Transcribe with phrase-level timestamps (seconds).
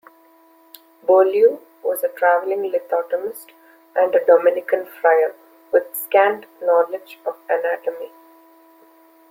[1.05, 3.51] Beaulieu was a travelling lithotomist
[3.95, 5.35] and a Dominican Friar,
[5.71, 8.11] with scant knowledge of anatomy.